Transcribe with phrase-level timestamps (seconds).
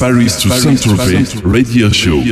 [0.00, 2.22] Paris to Saint-Tropez Radio Show.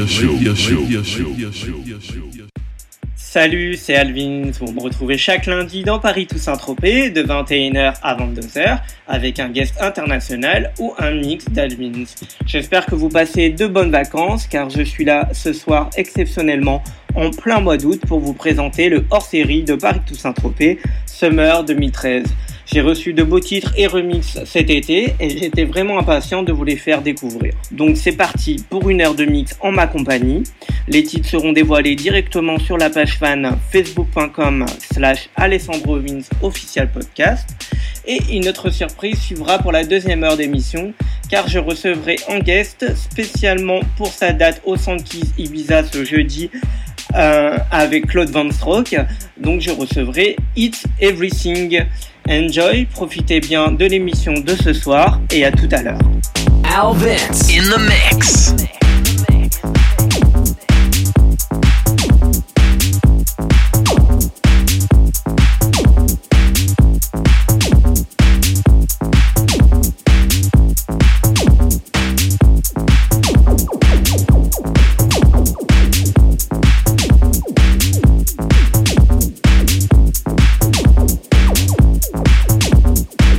[3.15, 4.51] Salut, c'est Alvin.
[4.59, 9.51] Vous me retrouvez chaque lundi dans Paris to Saint-Tropez de 21h à 22h avec un
[9.51, 12.07] guest international ou un mix d'Alvins.
[12.47, 16.83] J'espère que vous passez de bonnes vacances car je suis là ce soir exceptionnellement
[17.17, 22.25] en plein mois d'août pour vous présenter le hors-série de Paris to Saint-Tropez Summer 2013.
[22.71, 26.65] J'ai reçu de beaux titres et remix cet été et j'étais vraiment impatient de vous
[26.65, 27.55] les faire découvrir.
[27.71, 30.43] Donc c'est parti pour une heure de mix en ma compagnie.
[30.87, 35.99] Les titres seront dévoilés directement sur la page fan facebook.com slash Alessandro
[36.43, 37.49] official podcast.
[38.07, 40.93] Et une autre surprise suivra pour la deuxième heure d'émission
[41.31, 46.51] car je recevrai en guest spécialement pour sa date au Sankeys Ibiza ce jeudi
[47.15, 48.95] euh, avec Claude Van Stroke.
[49.39, 51.87] Donc je recevrai It's Everything.
[52.31, 55.99] Enjoy, profitez bien de l'émission de ce soir et à tout à l'heure.
[57.51, 58.53] in the mix.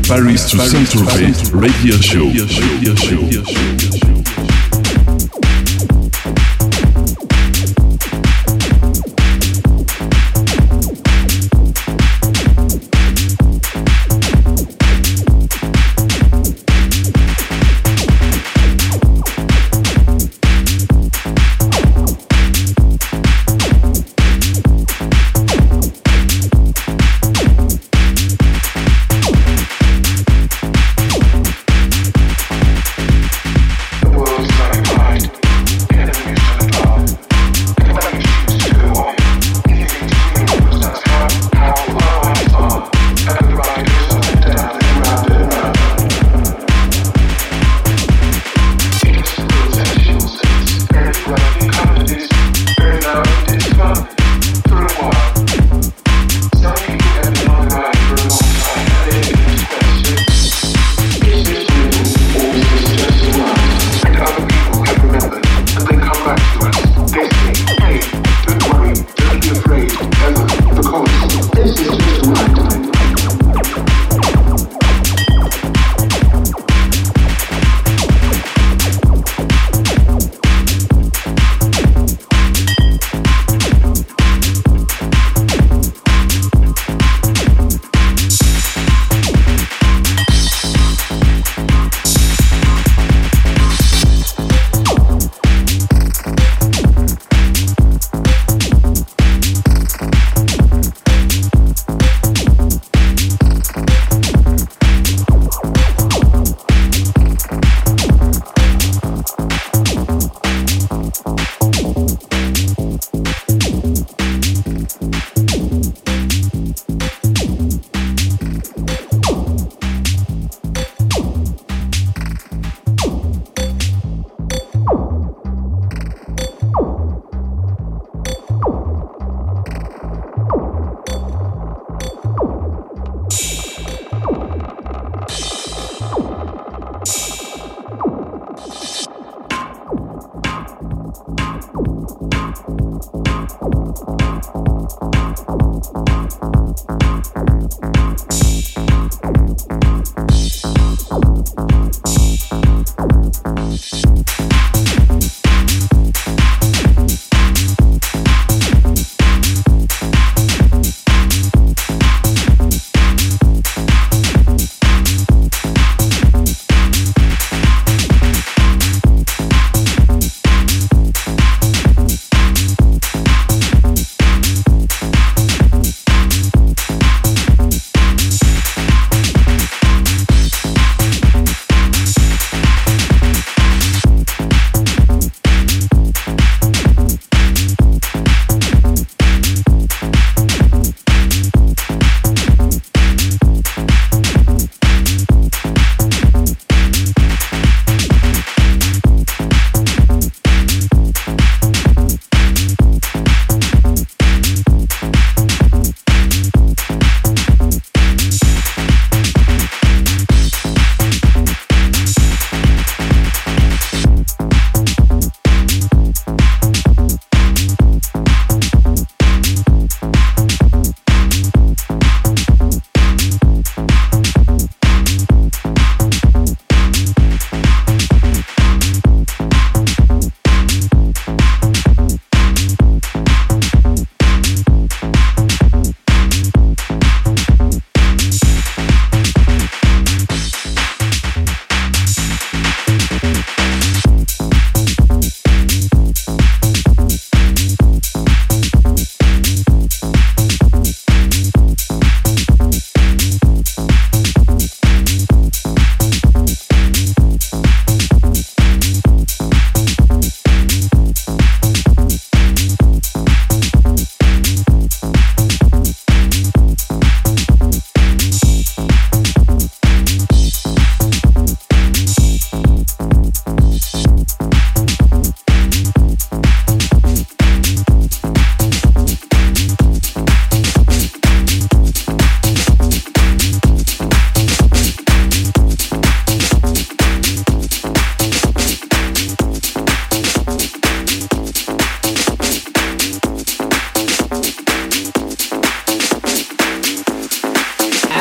[0.09, 4.08] Paris to Saint-Tropez Radio Show.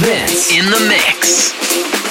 [0.00, 2.07] Vince in the mix.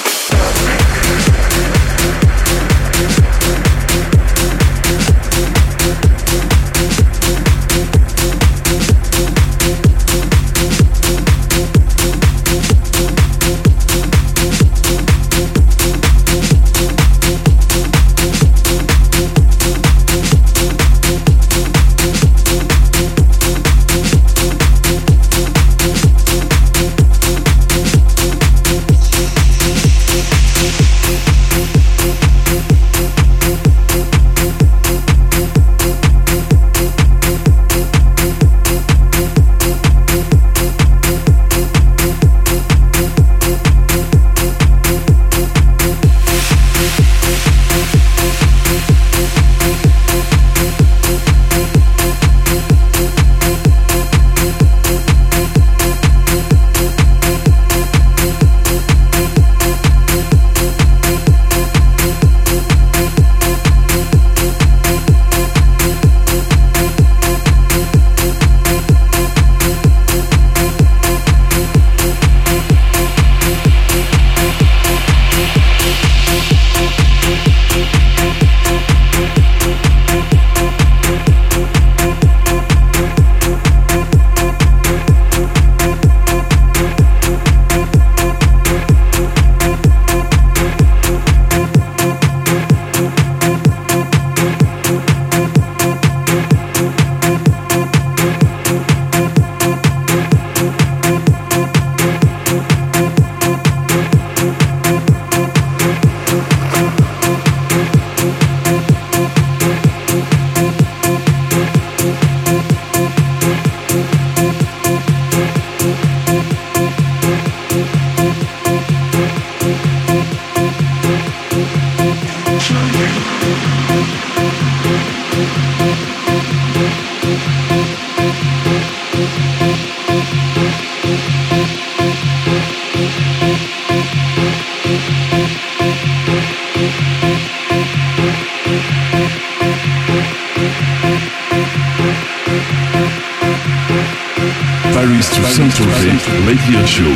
[146.46, 147.08] Radio Show.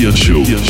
[0.00, 0.69] Radio show.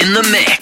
[0.00, 0.57] In the mix.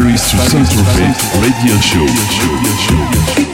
[0.00, 3.49] Paris to Saint-Tropez Radio Show.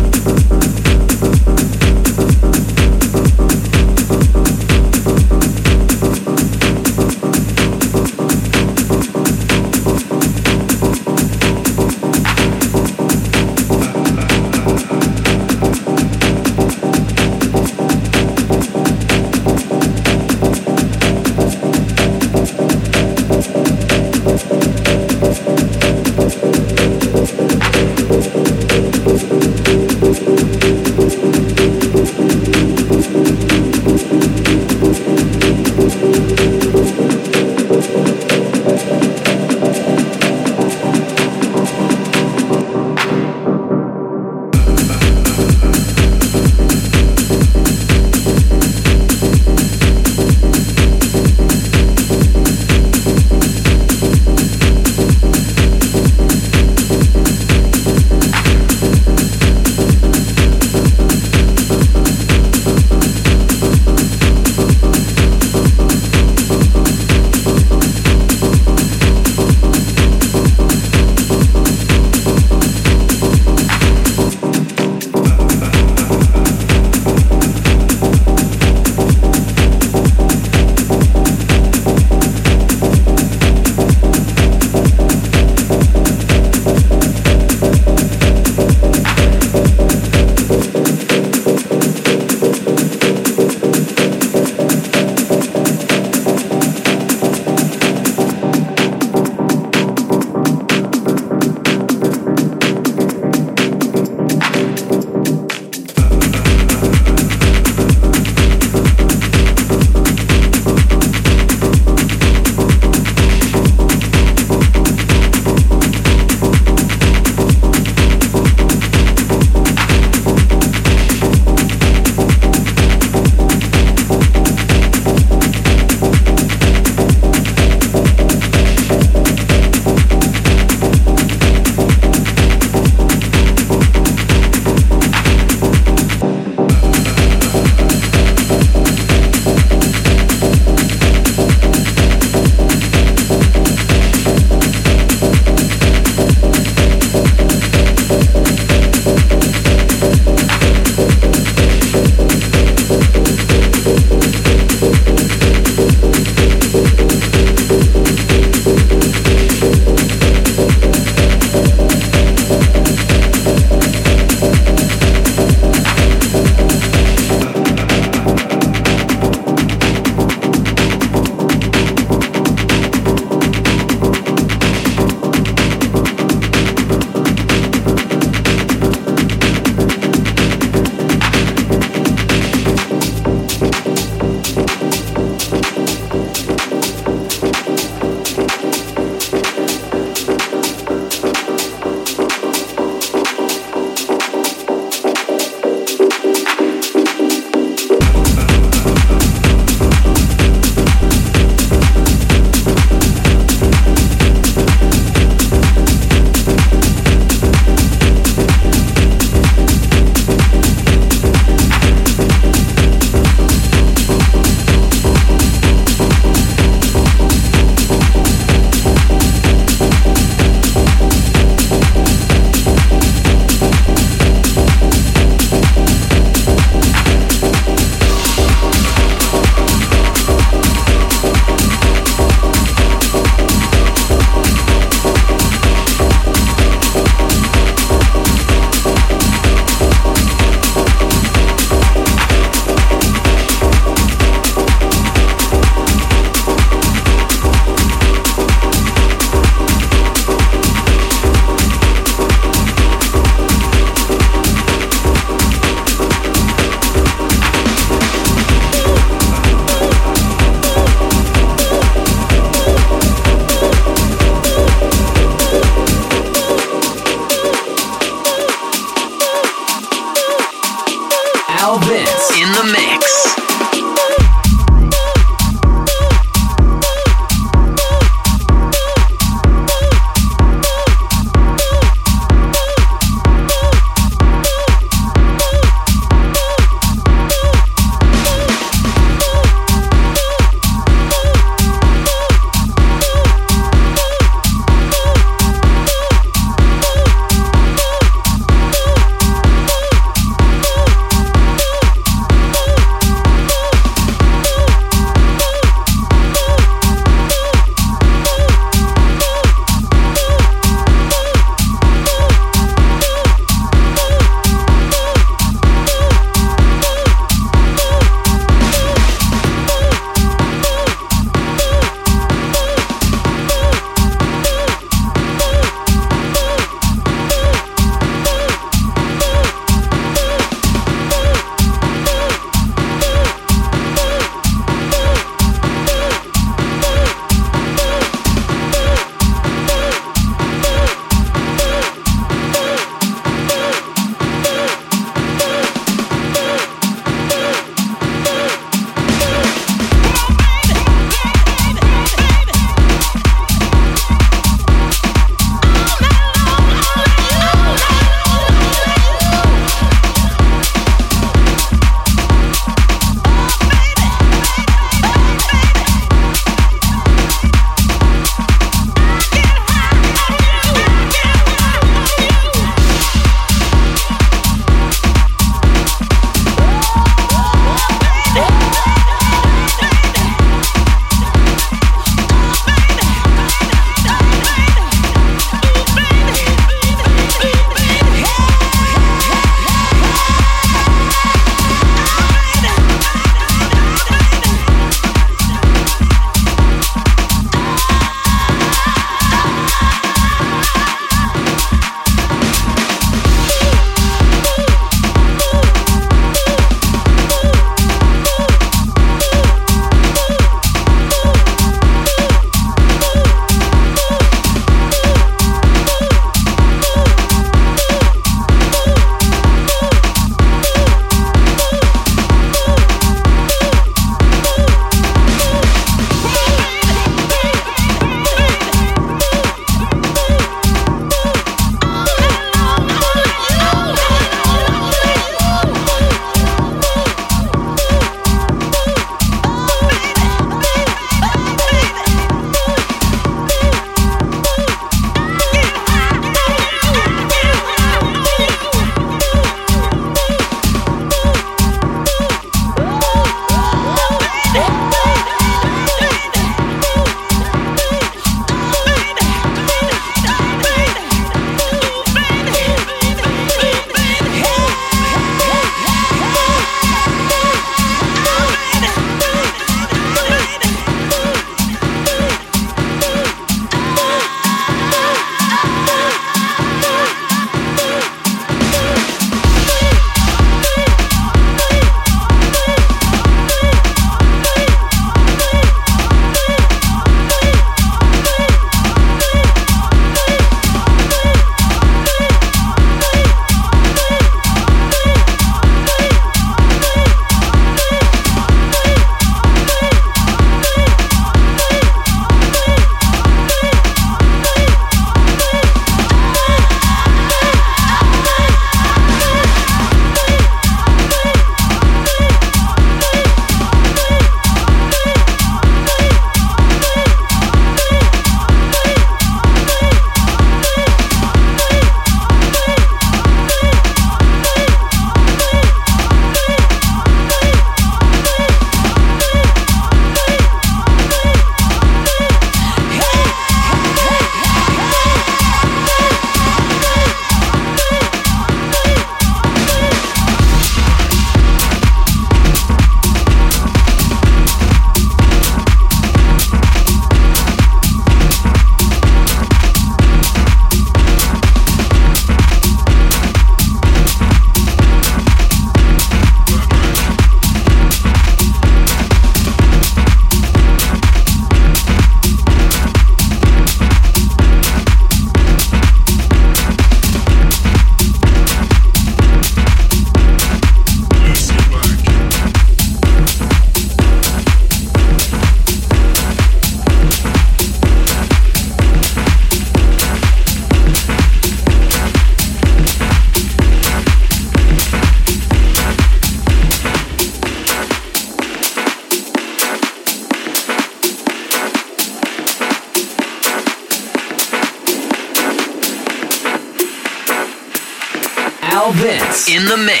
[599.61, 600.00] In the mix.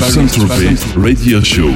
[0.00, 1.68] To Saint-Tropez Radio Show.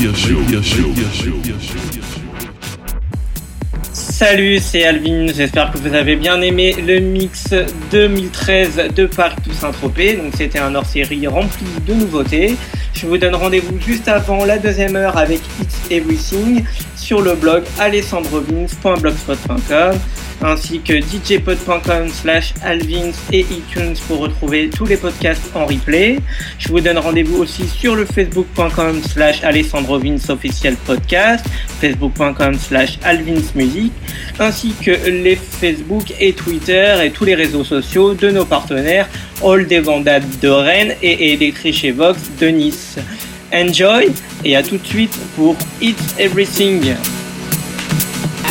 [3.93, 5.27] Salut, c'est Alvin.
[5.35, 7.53] J'espère que vous avez bien aimé le mix
[7.91, 10.17] 2013 de Paris to Saint-Tropez.
[10.17, 12.57] Donc c'était un hors-série rempli de nouveautés.
[12.95, 16.65] Je vous donne rendez-vous juste avant la deuxième heure avec It's Everything
[16.97, 19.99] sur le blog alessandrovins.blogspot.com
[20.45, 26.19] ainsi que djpod.com slash alvins et iTunes pour retrouver tous les podcasts en replay.
[26.59, 31.47] Je vous donne rendez-vous aussi sur le facebook.com slash alessandrovins officiel podcast,
[31.81, 33.93] facebook.com slash alvinsmusic,
[34.39, 39.09] ainsi que les Facebook et Twitter et tous les réseaux sociaux de nos partenaires
[39.43, 42.99] All des de Rennes et Electric Vox de Nice.
[43.53, 44.11] Enjoy
[44.45, 46.95] et à tout de suite pour It's Everything.